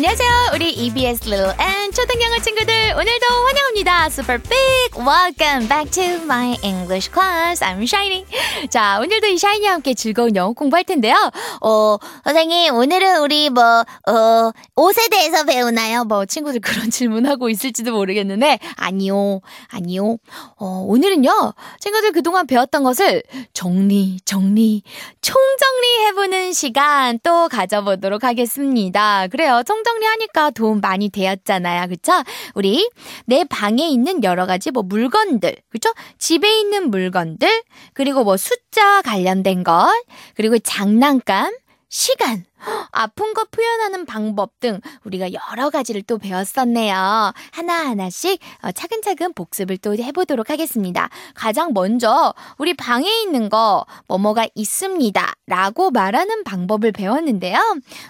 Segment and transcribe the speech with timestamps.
[0.00, 0.30] 안녕하세요.
[0.54, 4.06] 우리 EBS Little and 초등 영어 친구들 오늘도 환영합니다.
[4.06, 7.62] Super big welcome back to my English class.
[7.62, 8.24] I'm Shiny.
[8.70, 11.14] 자, 오늘도 이 샤이니와 함께 즐거운 영어 공부할 텐데요.
[11.60, 16.04] 어, 선생님, 오늘은 우리 뭐, 어, 옷에 대해서 배우나요?
[16.04, 20.16] 뭐, 친구들 그런 질문하고 있을지도 모르겠는데, 아니요, 아니요.
[20.56, 24.82] 어, 오늘은요, 친구들 그동안 배웠던 것을 정리, 정리,
[25.20, 29.26] 총정리해보는 시간 또 가져보도록 하겠습니다.
[29.28, 29.62] 그래요.
[29.66, 31.88] 총정 리하니까 도움 많이 되었잖아요.
[31.88, 32.12] 그쵸?
[32.54, 32.88] 우리
[33.26, 35.92] 내 방에 있는 여러 가지 뭐 물건들, 그쵸?
[36.18, 37.62] 집에 있는 물건들,
[37.92, 39.88] 그리고 뭐 숫자 관련된 것,
[40.34, 41.52] 그리고 장난감,
[41.92, 42.44] 시간,
[42.92, 47.32] 아픈 거 표현하는 방법 등 우리가 여러 가지를 또 배웠었네요.
[47.50, 51.10] 하나하나씩 어, 차근차근 복습을 또 해보도록 하겠습니다.
[51.34, 55.32] 가장 먼저 우리 방에 있는 거 뭐뭐가 있습니다.
[55.48, 57.58] 라고 말하는 방법을 배웠는데요.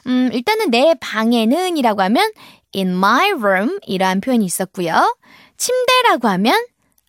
[0.06, 2.30] 음, 일단은 내 방에는 이라고 하면
[2.76, 5.16] in my room 이러한 표현이 있었고요.
[5.56, 6.54] 침대라고 하면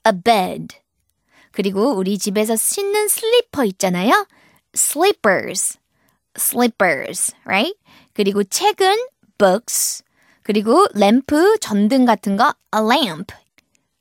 [0.08, 0.78] a bed.
[1.52, 4.26] 그리고 우리 집에서 신는 슬리퍼 있잖아요.
[4.74, 5.81] slippers.
[6.38, 7.74] Slippers, right?
[8.14, 8.98] 그리고 책은
[9.38, 10.04] books.
[10.44, 13.34] 그리고 램프, 전등 같은 거 a lamp.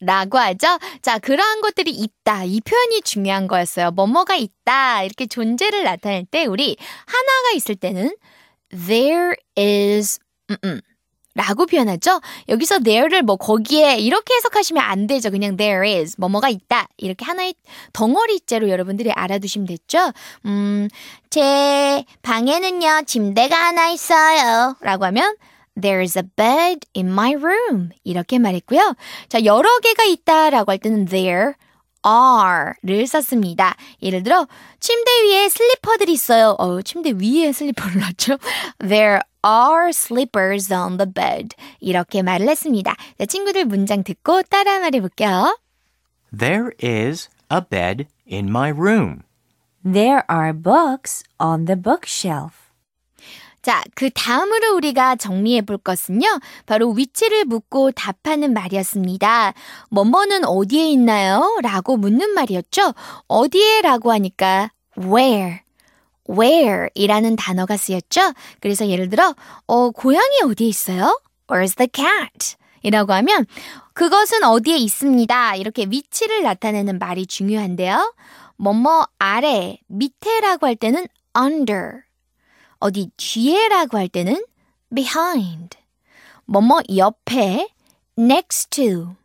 [0.00, 0.78] 라고 하죠.
[1.02, 2.44] 자, 그러한 것들이 있다.
[2.44, 3.90] 이 표현이 중요한 거였어요.
[3.90, 5.02] 뭐뭐가 있다.
[5.02, 8.16] 이렇게 존재를 나타낼 때 우리 하나가 있을 때는
[8.70, 10.18] there is
[10.50, 10.80] 음, 음.
[11.34, 12.20] 라고 표현하죠.
[12.48, 15.30] 여기서 there를 뭐 거기에 이렇게 해석하시면 안 되죠.
[15.30, 16.88] 그냥 there is 뭐뭐가 있다.
[16.96, 17.54] 이렇게 하나의
[17.92, 20.12] 덩어리째로 여러분들이 알아두시면 됐죠.
[20.46, 20.88] 음,
[21.30, 24.76] 제 방에는요 침대가 하나 있어요.
[24.80, 25.36] 라고 하면
[25.80, 27.90] There's a bed in my room.
[28.04, 28.94] 이렇게 말했고요.
[29.28, 31.52] 자, 여러 개가 있다 라고 할 때는 there
[32.04, 33.76] are를 썼습니다.
[34.02, 34.46] 예를 들어
[34.80, 36.56] 침대 위에 슬리퍼들이 있어요.
[36.58, 38.38] 어, 침대 위에 슬리퍼를 놨죠.
[38.80, 41.54] There are slippers on the bed.
[41.80, 42.94] 이렇게 말을 했습니다.
[43.18, 45.58] 자, 친구들 문장 듣고 따라 말해 볼게요.
[46.36, 49.22] There is a bed in my room.
[49.84, 52.54] There are books on the bookshelf.
[53.62, 56.26] 자, 그 다음으로 우리가 정리해 볼 것은요.
[56.64, 59.52] 바로 위치를 묻고 답하는 말이었습니다.
[59.90, 61.58] 뭐뭐는 어디에 있나요?
[61.62, 62.94] 라고 묻는 말이었죠.
[63.28, 65.60] 어디에 라고 하니까 where.
[66.28, 68.32] Where 이라는 단어가 쓰였죠.
[68.60, 69.34] 그래서 예를 들어,
[69.66, 71.20] 어, 고양이 어디에 있어요?
[71.48, 72.56] Where's the cat?
[72.82, 73.46] 이라고 하면
[73.92, 75.56] 그것은 어디에 있습니다.
[75.56, 78.14] 이렇게 위치를 나타내는 말이 중요한데요.
[78.56, 81.06] 뭐뭐 아래, 밑에라고 할 때는
[81.38, 82.02] under.
[82.78, 84.44] 어디 뒤에라고 할 때는
[84.94, 85.76] behind.
[86.46, 87.68] 뭐뭐 옆에
[88.18, 89.16] next to.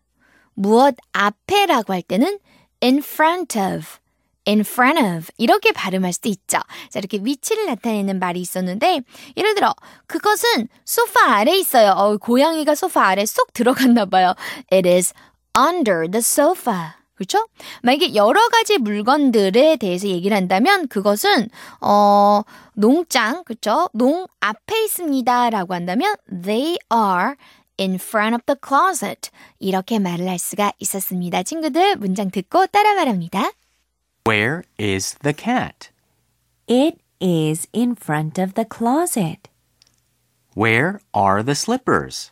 [0.54, 2.40] 무엇 앞에라고 할 때는
[2.82, 4.00] in front of.
[4.48, 6.60] In front of 이렇게 발음할 수도 있죠.
[6.90, 9.02] 자, 이렇게 위치를 나타내는 말이 있었는데
[9.38, 9.74] 예를 들어
[10.08, 11.92] 그것은 소파 아래 있어요.
[11.92, 14.34] 어, 고양이가 소파 아래 쏙 들어갔나 봐요.
[14.72, 15.14] It is
[15.58, 16.96] under the sofa.
[17.16, 17.48] 그렇죠?
[17.82, 21.48] 만약에 여러 가지 물건들에 대해서 얘기를 한다면 그것은
[21.80, 22.42] 어
[22.74, 23.90] 농장, 그렇죠?
[23.94, 27.36] 농 앞에 있습니다라고 한다면 they are
[27.80, 29.30] in front of the closet.
[29.60, 31.44] 이렇게 말을 할 수가 있었습니다.
[31.44, 33.50] 친구들 문장 듣고 따라 말합니다.
[34.26, 35.92] Where is the cat?
[36.68, 39.50] It is in front of the closet.
[40.56, 42.32] Where are the slippers?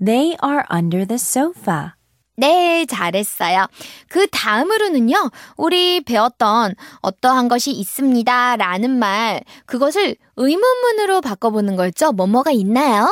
[0.00, 1.92] They are under the sofa.
[2.38, 3.66] 네, 잘했어요.
[4.08, 8.56] 그 다음으로는요, 우리 배웠던 어떠한 것이 있습니다.
[8.56, 12.12] 라는 말, 그것을 의문문으로 바꿔보는 거였죠.
[12.12, 13.10] 뭐뭐가 있나요?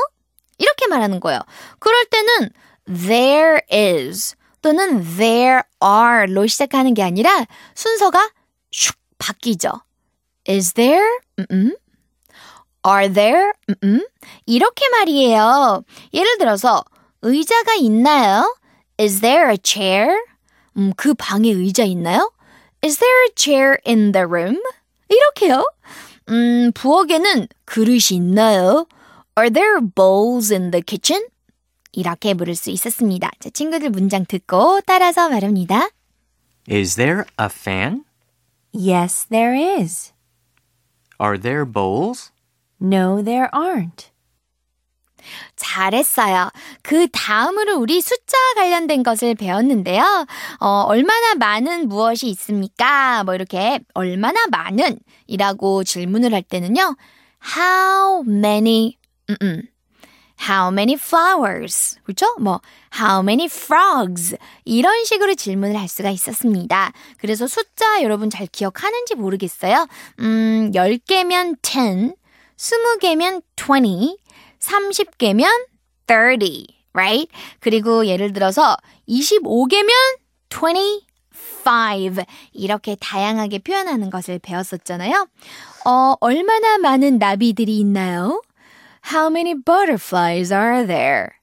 [0.56, 1.41] 이렇게 말하는 거예요.
[1.78, 2.48] 그럴 때는
[2.86, 8.31] there is 또는 there are로 시작하는 게 아니라 순서가
[8.73, 9.71] 슉 바뀌죠.
[10.49, 11.19] is there?
[11.50, 11.75] 음
[12.87, 13.53] are there?
[13.84, 14.05] 음
[14.47, 15.84] 이렇게 말이에요.
[16.15, 16.84] 예를 들어서
[17.22, 18.56] 의자가 있나요?
[18.99, 20.09] Is there a chair?
[20.77, 22.31] 음, 그 방에 의자 있나요?
[22.84, 24.60] Is there a chair in the room?
[25.09, 25.65] 이렇게요.
[26.28, 28.86] 음, 부엌에는 그릇이 있나요?
[29.39, 31.27] Are there bowls in the kitchen?
[31.92, 33.30] 이렇게 물을 수 있었습니다.
[33.39, 35.89] 자, 친구들 문장 듣고 따라서 말합니다.
[36.71, 38.04] Is there a fan?
[38.72, 40.12] Yes, there is.
[41.21, 42.33] Are there bowls?
[42.80, 44.10] No, there aren't.
[45.56, 46.50] 잘했어요.
[46.83, 50.27] 그 다음으로 우리 숫자 관련된 것을 배웠는데요.
[50.59, 53.22] 어, 얼마나 많은 무엇이 있습니까?
[53.24, 56.97] 뭐 이렇게 얼마나 많은 이라고 질문을 할 때는요.
[57.56, 58.98] How many
[59.30, 59.62] 음, 음.
[60.48, 61.98] How many flowers?
[62.03, 62.27] 그렇죠?
[62.41, 62.60] 뭐
[62.98, 64.36] How many frogs?
[64.65, 66.92] 이런 식으로 질문을 할 수가 있었습니다.
[67.18, 69.86] 그래서 숫자 여러분 잘 기억하는지 모르겠어요.
[70.21, 72.15] 음, 10개면 10,
[72.56, 74.16] 20개면 20,
[74.59, 75.47] 30개면
[76.09, 77.28] 30, right?
[77.60, 78.77] 그리고 예를 들어서
[79.09, 79.91] 25개면
[80.50, 82.24] 25.
[82.53, 85.27] 이렇게 다양하게 표현하는 것을 배웠었잖아요.
[85.86, 88.42] 어, 얼마나 많은 나비들이 있나요?
[89.14, 91.35] How many butterflies are there?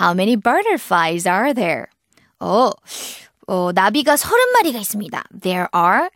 [0.00, 1.86] How many butterflies are there?
[2.40, 2.70] 어,
[3.46, 5.24] 어, 나비가 30마리가 있습니다.
[5.40, 6.08] There are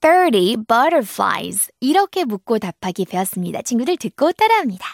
[0.00, 1.70] 30 butterflies.
[1.80, 3.62] 이렇게 묻고 답하기 배웠습니다.
[3.62, 4.86] 친구들 듣고 따라합니다.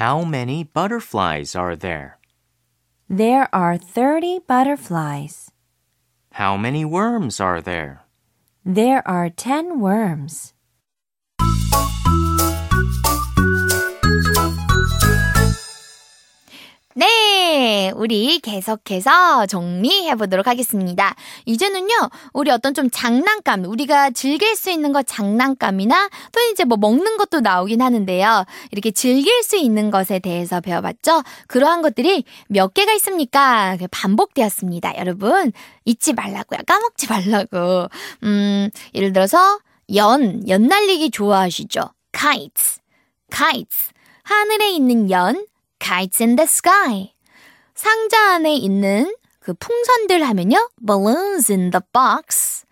[0.00, 2.12] How many butterflies are there?
[3.08, 5.50] There are 30 butterflies.
[6.38, 8.04] How many worms are there?
[8.64, 10.51] There are 10 worms.
[16.95, 21.15] 네, 우리 계속해서 정리해 보도록 하겠습니다.
[21.45, 27.17] 이제는요, 우리 어떤 좀 장난감, 우리가 즐길 수 있는 것 장난감이나 또 이제 뭐 먹는
[27.17, 28.45] 것도 나오긴 하는데요.
[28.71, 31.23] 이렇게 즐길 수 있는 것에 대해서 배워봤죠?
[31.47, 33.75] 그러한 것들이 몇 개가 있습니까?
[33.89, 34.95] 반복되었습니다.
[34.97, 35.51] 여러분,
[35.85, 36.59] 잊지 말라고요.
[36.67, 37.87] 까먹지 말라고.
[38.21, 39.59] 음, 예를 들어서,
[39.95, 41.89] 연, 연 날리기 좋아하시죠?
[42.15, 42.79] kites,
[43.35, 43.89] kites.
[44.21, 45.43] 하늘에 있는 연,
[45.83, 47.13] kites in the sky.
[47.75, 50.69] 상자 안에 있는 그 풍선들 하면요.
[50.85, 52.63] balloons in the box.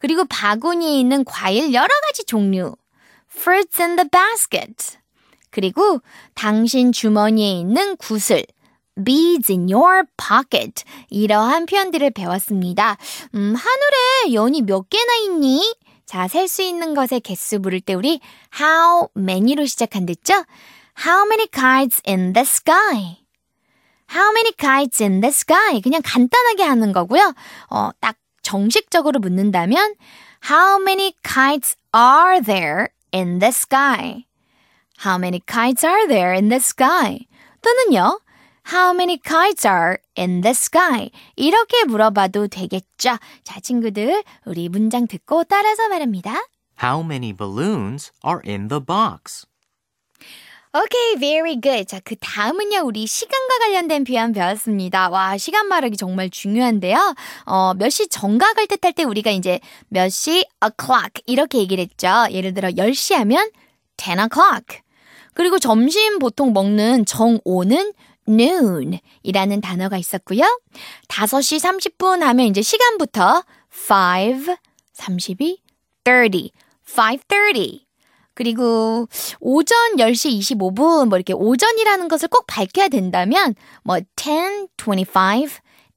[0.00, 2.74] 그리고 바구니에 있는 과일 여러 가지 종류.
[3.30, 4.98] fruits in the basket.
[5.50, 6.00] 그리고
[6.34, 8.44] 당신 주머니에 있는 구슬.
[9.04, 10.82] beads in your pocket.
[11.10, 12.96] 이러한 표현들을 배웠습니다.
[13.34, 15.76] 음, 하늘에 연이 몇 개나 있니?
[16.04, 18.20] 자, 셀 수 있는 것의 개수 부를 때 우리
[18.58, 20.44] how many로 시작한 댔죠?
[21.04, 23.18] How many kites in the sky?
[24.08, 25.80] How many kites in the sky?
[25.80, 27.34] 그냥 간단하게 하는 거고요.
[27.70, 29.94] 어, 딱 정식적으로 묻는다면
[30.48, 34.24] How many kites are there in the sky?
[35.04, 37.26] How many kites are there in the sky?
[37.60, 38.20] 또는요.
[38.72, 41.10] How many kites are in the sky?
[41.36, 43.18] 이렇게 물어봐도 되겠죠.
[43.44, 46.34] 자, 친구들, 우리 문장 듣고 따라서 말합니다.
[46.82, 49.46] How many balloons are in the box?
[50.76, 51.86] Okay, very good.
[51.86, 55.08] 자, 그 다음은요, 우리 시간과 관련된 표현 배웠습니다.
[55.08, 57.14] 와, 시간 말하기 정말 중요한데요.
[57.46, 59.58] 어, 몇 시 정각을 뜻할 때 우리가 이제
[59.88, 62.08] 몇 시 o'clock 이렇게 얘기를 했죠.
[62.30, 63.48] 예를 들어 10시 하면
[63.96, 64.80] 10 o'clock.
[65.32, 67.92] 그리고 점심 보통 먹는 정오는
[68.28, 70.42] noon 이라는 단어가 있었고요.
[71.08, 74.56] 5시 30분 하면 이제 시간부터 5,
[74.92, 75.56] 32,
[76.04, 76.52] 30,
[76.86, 77.85] 5.30.
[78.36, 79.08] 그리고
[79.40, 85.50] 오전 10시 25분 뭐 이렇게 오전이라는 것을 꼭 밝혀야 된다면 뭐 10:25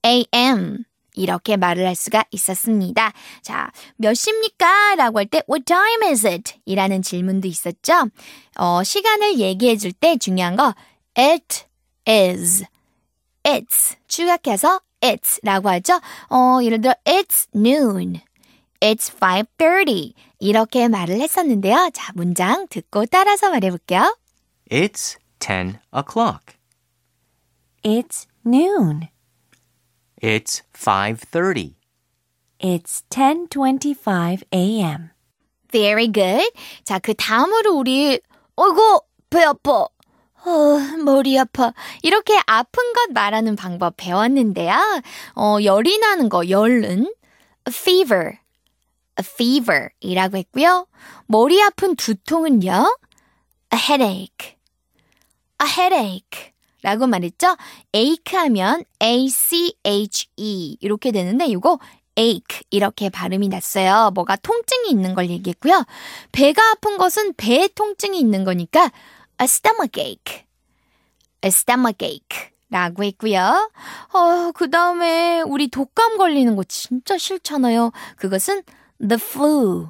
[0.05, 0.77] a.m.
[1.15, 3.11] 이렇게 말을 할 수가 있었습니다.
[3.41, 4.95] 자, 몇 시입니까?
[4.95, 6.53] 라고 할 때 What time is it?
[6.65, 8.07] 이라는 질문도 있었죠.
[8.55, 10.73] 어, 시간을 얘기해 줄 때 중요한 거
[11.17, 11.65] It
[12.07, 12.63] is.
[13.43, 13.97] It's.
[14.07, 15.99] 추격해서 it's 라고 하죠.
[16.29, 18.21] 어, 예를 들어 It's noon.
[18.79, 20.13] It's 5.30.
[20.39, 21.89] 이렇게 말을 했었는데요.
[21.93, 24.17] 자, 문장 듣고 따라서 말해볼게요.
[24.71, 26.55] It's 10 o'clock.
[27.83, 29.09] It's noon.
[30.21, 31.75] It's 5:30.
[32.59, 35.09] It's 10:25 a.m.
[35.71, 36.51] Very good.
[36.83, 38.19] 자, 그 다음으로 우리,
[38.55, 39.87] 어이구, 배 아파.
[40.45, 41.73] 어, 머리 아파.
[42.01, 44.73] 이렇게 아픈 것 말하는 방법 배웠는데요.
[45.35, 47.13] 어, 열이 나는 거, 열은
[47.67, 48.37] fever.
[49.19, 50.87] A fever 이라고 했고요.
[51.27, 52.97] 머리 아픈 두통은요.
[53.73, 54.55] a headache.
[55.61, 56.53] a headache.
[56.81, 57.57] 라고 말했죠?
[57.93, 61.77] ache 하면 a-c-h-e 이렇게 되는데 이거
[62.17, 64.11] ache 이렇게 발음이 났어요.
[64.15, 65.83] 뭐가 통증이 있는 걸 얘기했고요.
[66.31, 68.91] 배가 아픈 것은 배에 통증이 있는 거니까
[69.41, 70.45] a stomach ache.
[71.43, 72.49] a stomach ache.
[72.71, 73.71] 라고 했고요.
[74.13, 77.91] 어, 그 다음에 우리 독감 걸리는 거 진짜 싫잖아요.
[78.15, 78.61] 그것은
[78.99, 79.87] the flu.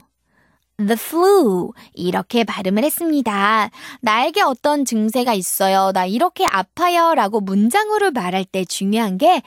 [0.78, 1.72] the flu.
[1.94, 3.70] 이렇게 발음을 했습니다.
[4.02, 5.92] 나에게 어떤 증세가 있어요.
[5.94, 7.14] 나 이렇게 아파요.
[7.16, 9.42] 라고 문장으로 말할 때 중요한 게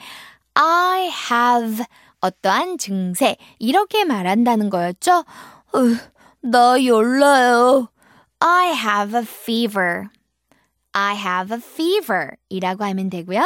[0.53, 1.85] I have
[2.21, 3.35] 어떠한 증세.
[3.59, 5.25] 이렇게 말한다는 거였죠.
[5.75, 5.97] 으,
[6.41, 7.89] 나 열나요.
[8.39, 10.07] I have a fever.
[10.93, 13.41] I have a fever 이라고 하면 되고요.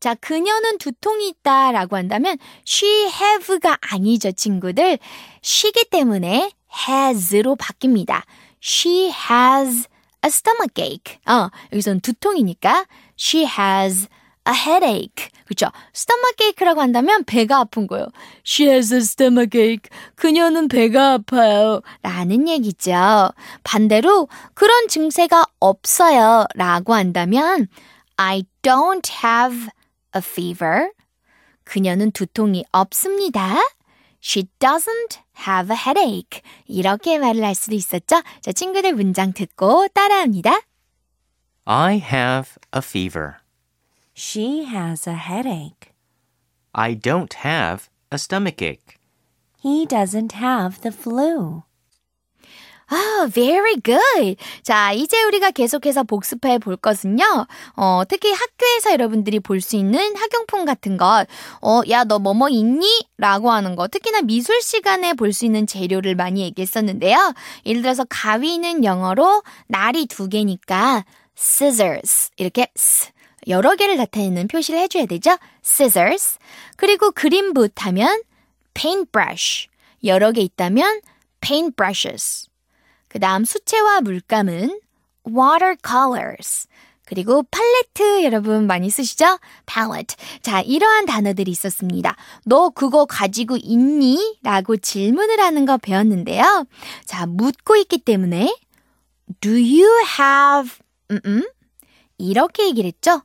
[0.00, 4.98] 자, 그녀는 두통이 있다 라고 한다면 she have가 아니죠, 친구들.
[5.42, 6.52] 쉬기 때문에
[6.88, 8.22] has로 바뀝니다.
[8.62, 9.86] She has
[10.24, 11.18] a stomach ache.
[11.26, 12.86] 어, 여기서는 두통이니까
[13.18, 14.08] she has
[14.46, 15.28] a headache.
[15.46, 15.66] 그쵸?
[15.94, 18.06] stomach ache라고 한다면 배가 아픈 거예요.
[18.44, 19.90] She has a stomach ache.
[20.16, 21.80] 그녀는 배가 아파요.
[22.02, 23.30] 라는 얘기죠.
[23.62, 26.46] 반대로 그런 증세가 없어요.
[26.54, 27.68] 라고 한다면
[28.16, 29.68] I don't have
[30.14, 30.90] a fever.
[31.64, 33.56] 그녀는 두통이 없습니다.
[34.22, 36.40] She doesn't have a headache.
[36.66, 38.22] 이렇게 말을 할 수도 있었죠?
[38.40, 40.60] 자, 친구들 문장 듣고 따라합니다.
[41.66, 43.43] I have a fever.
[44.14, 45.92] She has a headache.
[46.72, 48.98] I don't have a stomachache.
[49.60, 51.62] He doesn't have the flu.
[52.86, 54.36] 아, very good.
[54.62, 57.46] 자, 이제 우리가 계속해서 복습해 볼 것은요.
[57.76, 61.26] 어, 특히 학교에서 여러분들이 볼 수 있는 학용품 같은 것.
[61.62, 63.08] 어, 야, 너 뭐뭐 있니?
[63.16, 63.88] 라고 하는 거.
[63.88, 67.32] 특히나 미술 시간에 볼 수 있는 재료를 많이 얘기했었는데요.
[67.64, 71.04] 예를 들어서 가위는 영어로 날이 두 개니까
[71.36, 72.30] scissors.
[72.36, 73.10] 이렇게 s.
[73.48, 75.36] 여러 개를 나타내는 표시를 해줘야 되죠.
[75.64, 76.38] scissors.
[76.76, 78.22] 그리고 그림붓 하면
[78.74, 79.68] paintbrush.
[80.04, 81.00] 여러 개 있다면
[81.40, 82.48] paintbrushes.
[83.08, 84.80] 그 다음 수채화 물감은
[85.26, 86.68] watercolors.
[87.06, 89.38] 그리고 팔레트 여러분 많이 쓰시죠?
[89.66, 90.16] palette.
[90.40, 92.16] 자, 이러한 단어들이 있었습니다.
[92.46, 94.38] 너 그거 가지고 있니?
[94.42, 96.66] 라고 질문을 하는 거 배웠는데요.
[97.04, 98.54] 자, 묻고 있기 때문에
[99.40, 99.86] do you
[100.18, 100.72] have
[101.10, 101.48] 음, 음?
[102.16, 103.22] 이렇게 얘기를 했죠?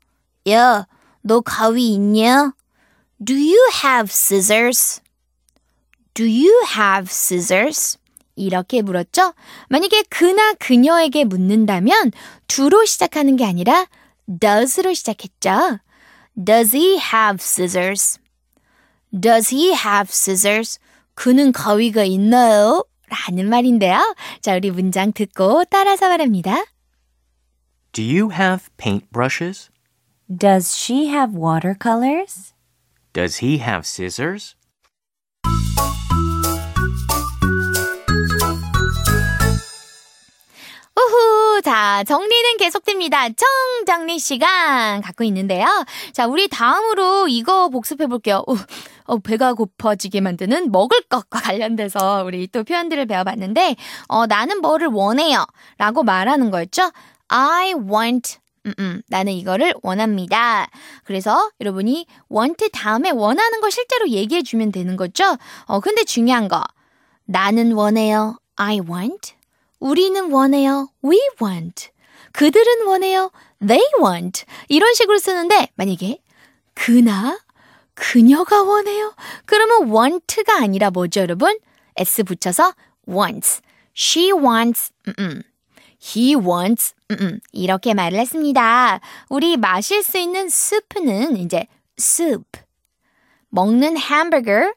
[0.49, 0.87] 야,
[1.21, 2.53] 너 가위 있냐?
[3.23, 5.01] Do you have scissors?
[6.13, 7.97] Do you have scissors?
[8.35, 9.33] 이렇게 물었죠?
[9.67, 12.11] 만약에 그나 그녀에게 묻는다면
[12.47, 13.87] do로 시작하는 게 아니라
[14.39, 15.79] does로 시작했죠.
[16.41, 18.19] Does he have scissors?
[19.11, 20.79] Does he have scissors?
[21.15, 22.85] 그는 가위가 있나요?
[23.09, 24.15] 라는 말인데요.
[24.41, 26.63] 자, 우리 문장 듣고 따라서 말합니다.
[27.91, 29.69] Do you have paintbrushes?
[30.29, 32.53] Does she have watercolors?
[33.13, 34.55] Does he have scissors?
[40.95, 41.61] 우후!
[41.63, 43.29] 자, 정리는 계속됩니다.
[43.29, 45.65] 정정리 시간 갖고 있는데요.
[46.13, 48.43] 자, 우리 다음으로 이거 복습해 볼게요.
[48.47, 48.53] 어,
[49.05, 53.75] 어, 배가 고파지게 만드는 먹을 것과 관련돼서 우리 또 표현들을 배워봤는데,
[54.09, 55.43] 어, 나는 뭐를 원해요.
[55.79, 56.91] 라고 말하는 거였죠.
[57.29, 60.69] I want 음, 음, 나는 이거를 원합니다.
[61.03, 65.37] 그래서 여러분이 want 다음에 원하는 거 실제로 얘기해 주면 되는 거죠?
[65.65, 66.63] 어, 근데 중요한 거.
[67.25, 68.37] 나는 원해요.
[68.55, 69.33] I want.
[69.79, 70.89] 우리는 원해요.
[71.03, 71.89] We want.
[72.33, 73.31] 그들은 원해요.
[73.65, 74.45] They want.
[74.67, 76.19] 이런 식으로 쓰는데 만약에
[76.73, 77.39] 그나
[77.93, 79.13] 그녀가 원해요.
[79.45, 81.59] 그러면 want가 아니라 뭐죠, 여러분?
[81.97, 82.73] s 붙여서
[83.07, 83.61] wants.
[83.95, 84.91] She wants.
[85.07, 85.41] 음, 음.
[86.01, 86.93] He wants.
[87.11, 87.39] 음, 음.
[87.51, 88.99] 이렇게 말을 했습니다.
[89.29, 91.67] 우리 마실 수 있는 스프는 이제
[91.99, 92.61] soup.
[93.49, 94.73] 먹는 햄버거,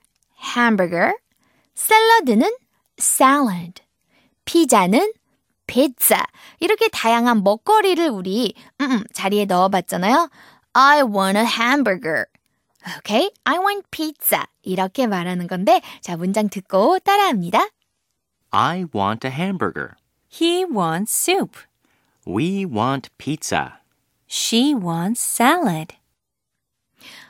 [0.57, 1.15] hamburger.
[1.75, 2.51] 샐러드는
[2.99, 3.83] salad.
[4.45, 5.13] 피자는
[5.67, 6.25] 피자.
[6.59, 10.29] 이렇게 다양한 먹거리를 우리 음, 음, 자리에 넣어 봤잖아요.
[10.73, 12.27] I want a hamburger.
[12.99, 13.31] Okay?
[13.45, 14.43] I want pizza.
[14.63, 17.69] 이렇게 말하는 건데 자 문장 듣고 따라합니다.
[18.51, 19.91] I want a hamburger.
[20.33, 21.57] He wants soup.
[22.27, 23.81] We want pizza.
[24.27, 25.97] She wants salad.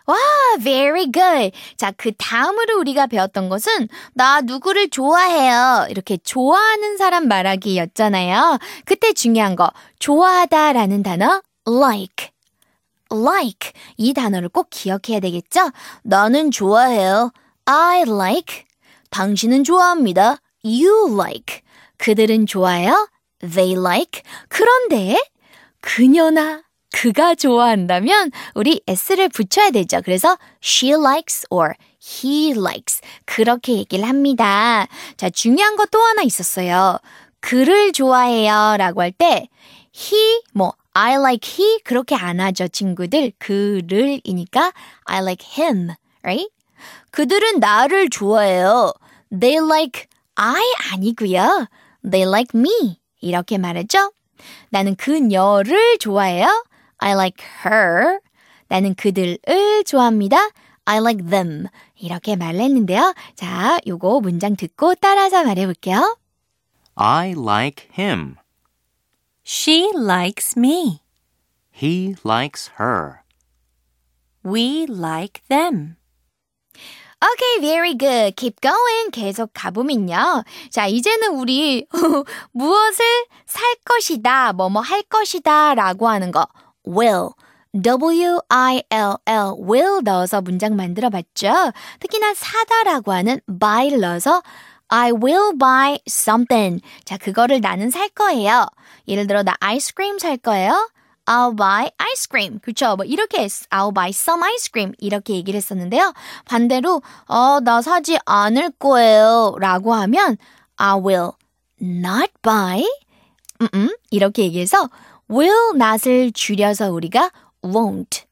[0.06, 0.16] 와,
[0.60, 1.52] very good.
[1.76, 5.86] 자, 그 다음으로 우리가 배웠던 것은 나 누구를 좋아해요.
[5.90, 8.58] 이렇게 좋아하는 사람 말하기였잖아요.
[8.84, 12.30] 그때 중요한 거 좋아하다라는 단어 like.
[13.10, 15.70] like 이 단어를 꼭 기억해야 되겠죠?
[16.02, 17.32] 나는 좋아해요.
[17.64, 18.64] I like.
[19.10, 20.38] 당신은 좋아합니다.
[20.64, 21.62] You like.
[22.06, 23.08] 그들은 좋아해요.
[23.48, 24.22] They like.
[24.48, 25.16] 그런데
[25.80, 30.02] 그녀나 그가 좋아한다면 우리 s를 붙여야 되죠.
[30.04, 34.88] 그래서 she likes or he likes 그렇게 얘기를 합니다.
[35.16, 36.98] 자, 중요한 거 또 하나 있었어요.
[37.38, 39.48] 그를 좋아해요 라고 할 때
[39.94, 43.32] he 뭐 I like he 그렇게 안 하죠, 친구들.
[43.38, 44.72] 그를이니까
[45.04, 45.90] I like him,
[46.24, 46.48] right?
[47.12, 48.92] 그들은 나를 좋아해요.
[49.30, 51.68] They like I 아니고요.
[52.08, 53.00] They like me.
[53.20, 54.12] 이렇게 말하죠.
[54.70, 56.64] 나는 그녀를 좋아해요.
[56.98, 58.18] I like her.
[58.68, 60.36] 나는 그들을 좋아합니다.
[60.84, 61.66] I like them.
[61.96, 63.14] 이렇게 말을 했는데요.
[63.36, 66.16] 자, 요거 문장 듣고 따라서 말해 볼게요.
[66.94, 68.36] I like him.
[69.44, 71.00] She likes me.
[71.74, 73.22] He likes her.
[74.44, 75.96] We like them.
[77.22, 78.34] Okay, very good.
[78.34, 79.10] Keep going.
[79.12, 80.42] 계속 가보면요.
[80.70, 81.86] 자, 이제는 우리
[82.50, 83.04] 무엇을
[83.46, 86.44] 살 것이다, 뭐뭐 할 것이다 라고 하는 거
[86.84, 87.28] will
[87.80, 91.72] W-I-L-L, will 넣어서 문장 만들어 봤죠?
[92.00, 94.42] 특히나 사다라고 하는 buy 넣어서
[94.88, 96.82] I will buy something.
[97.04, 98.66] 자, 그거를 나는 살 거예요.
[99.06, 100.90] 예를 들어, 나 아이스크림 살 거예요.
[101.26, 102.58] I'll buy ice cream.
[102.60, 102.96] 그쵸?
[102.96, 104.92] 뭐, 이렇게, I'll buy some ice cream.
[104.98, 106.12] 이렇게 얘기를 했었는데요.
[106.44, 109.54] 반대로, 어, 나 사지 않을 거예요.
[109.58, 110.36] 라고 하면,
[110.76, 111.30] I will
[111.80, 112.84] not buy.
[113.60, 114.88] 음, 이렇게 얘기해서,
[115.30, 117.30] will not을 줄여서 우리가
[117.62, 118.24] won't.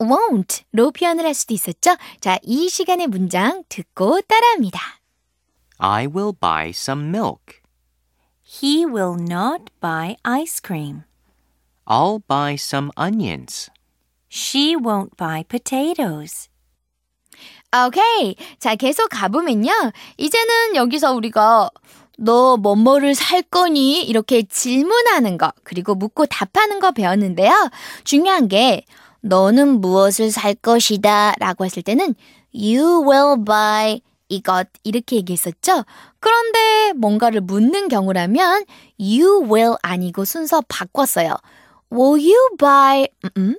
[0.00, 1.96] won't로 표현을 할 수도 있었죠?
[2.20, 4.80] 자, 이 시간의 문장 듣고 따라합니다.
[5.78, 7.60] I will buy some milk.
[8.42, 11.02] He will not buy ice cream.
[11.86, 13.70] I'll buy some onions.
[14.28, 16.48] She won't buy potatoes.
[17.74, 18.36] 오케이.
[18.58, 19.72] 자, 계속 가보면요.
[20.18, 21.70] 이제는 여기서 우리가
[22.18, 24.02] 너 뭐뭐를 살 거니?
[24.02, 27.70] 이렇게 질문하는 거, 그리고 묻고 답하는 거 배웠는데요.
[28.04, 28.84] 중요한 게,
[29.22, 32.14] 너는 무엇을 살 것이다 라고 했을 때는
[32.54, 35.84] you will buy 이것 이렇게 얘기했었죠.
[36.20, 38.64] 그런데 뭔가를 묻는 경우라면
[38.98, 41.34] you will 아니고 순서 바꿨어요.
[41.92, 43.58] Will you buy 음, 음?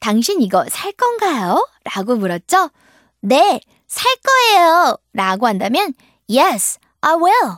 [0.00, 1.66] 당신 이거 살 건가요?
[1.94, 2.70] 라고 물었죠.
[3.20, 4.96] 네, 살 거예요.
[5.12, 5.92] 라고 한다면
[6.28, 7.56] Yes, I will.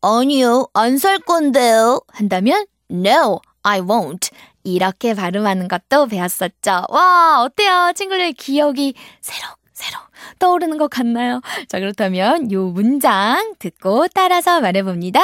[0.00, 2.00] 아니요, 안 살 건데요.
[2.08, 4.30] 한다면 No, I won't.
[4.64, 6.84] 이렇게 발음하는 것도 배웠었죠.
[6.88, 7.92] 와, 어때요?
[7.94, 10.00] 친구들 기억이 새록 새록
[10.38, 11.40] 떠오르는 것 같나요?
[11.68, 15.20] 자, 그렇다면 요 문장 듣고 따라서 말해봅니다.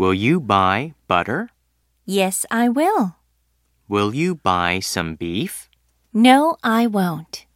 [0.00, 1.46] Will you buy butter?
[2.10, 3.14] Yes, I will.
[3.88, 5.68] Will you buy some beef?
[6.12, 7.46] No, I won't.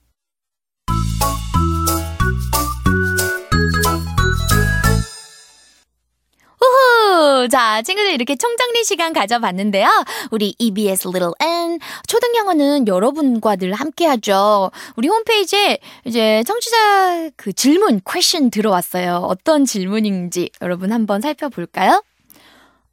[6.62, 7.48] 우후!
[7.48, 9.88] 자, 친구들 이렇게 총정리 시간 가져봤는데요.
[10.30, 14.70] 우리 EBS Little N 초등 영어는 여러분과 늘 함께 하죠.
[14.94, 19.16] 우리 홈페이지에 이제 청취자 그 질문, question 들어왔어요.
[19.16, 22.04] 어떤 질문인지 여러분 한번 살펴볼까요?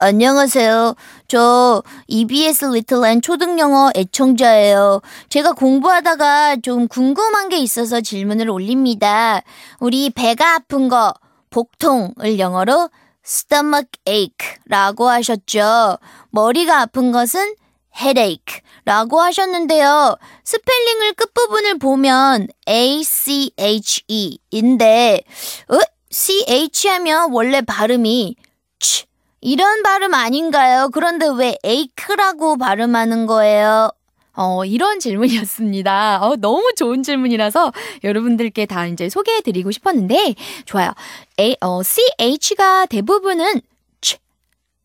[0.04, 0.96] 안녕하세요.
[1.28, 5.00] 저 EBS 리틀 앤 초등영어 애청자예요.
[5.30, 9.44] 제가 공부하다가 좀 궁금한 게 있어서 질문을 올립니다.
[9.80, 11.14] 우리 배가 아픈 거
[11.52, 12.90] 복통을 영어로
[13.24, 16.00] stomach ache라고 하셨죠.
[16.32, 17.54] 머리가 아픈 것은
[17.96, 20.18] headache 라고 하셨는데요.
[20.44, 25.22] 스펠링을 끝부분을 보면 A-C-H-E 인데,
[25.70, 25.78] 어?
[26.10, 28.36] C-H 하면 원래 발음이
[28.80, 29.06] 치,
[29.42, 30.90] 이런 발음 아닌가요?
[30.94, 33.92] 그런데 왜 ache라고 발음하는 거예요?
[34.34, 36.20] 어, 이런 질문이었습니다.
[36.22, 37.74] 어, 너무 좋은 질문이라서
[38.04, 40.94] 여러분들께 다 이제 소개해드리고 싶었는데, 좋아요.
[41.40, 43.62] A, 어, CH가 대부분은
[44.00, 44.18] 치,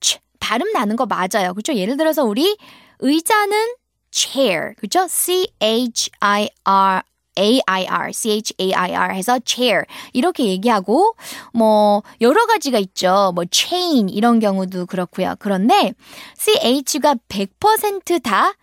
[0.01, 1.55] 치, 발음 나는 거 맞아요.
[1.55, 1.75] 그죠?
[1.75, 2.57] 예를 들어서 우리
[2.99, 3.75] 의자는
[4.11, 4.75] chair.
[4.79, 5.07] 그죠?
[5.09, 7.03] C-H-I-R.
[7.39, 9.85] A-I-R, C-H-A-I-R 해서 chair.
[10.13, 11.15] 이렇게 얘기하고,
[11.53, 13.33] 뭐, 여러 가지가 있죠.
[13.35, 15.35] 뭐, chain, 이런 경우도 그렇고요.
[15.39, 15.93] 그런데,
[16.39, 18.55] CH가 100%다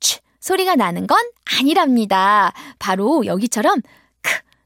[0.00, 1.18] 치 소리가 나는 건
[1.58, 2.52] 아니랍니다.
[2.78, 4.01] 바로 여기처럼 크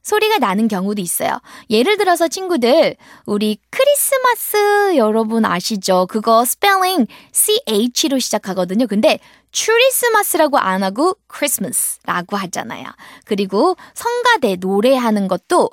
[0.07, 1.40] 소리가 나는 경우도 있어요.
[1.69, 6.07] 예를 들어서 친구들, 우리 크리스마스 여러분 아시죠?
[6.09, 8.87] 그거 스펠링 CH로 시작하거든요.
[8.87, 9.19] 근데
[9.51, 12.85] 추리스마스라고 안 하고 크리스마스라고 하잖아요.
[13.25, 15.71] 그리고 성가대 노래하는 것도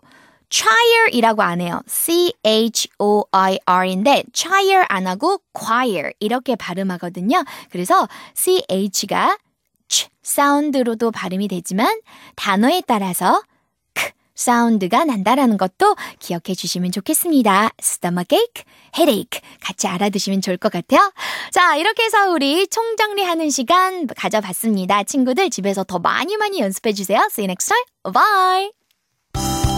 [0.49, 1.79] choir이라고 안 해요.
[1.85, 2.63] C-H-O-I-R인데
[4.33, 7.43] choir 안 하고 choir 이렇게 발음하거든요.
[7.69, 9.37] 그래서 CH가
[9.87, 12.01] ch 사운드로도 발음이 되지만
[12.35, 13.52] 단어에 따라서 크
[14.35, 17.69] 사운드가 난다라는 것도 기억해 주시면 좋겠습니다.
[17.79, 18.63] stomachache,
[18.97, 21.11] headache 같이 알아두시면 좋을 것 같아요.
[21.51, 25.03] 자, 이렇게 해서 우리 총정리하는 시간 가져봤습니다.
[25.03, 27.19] 친구들 집에서 더 많이 많이 연습해 주세요.
[27.31, 27.83] See you next time.
[28.13, 29.72] Bye!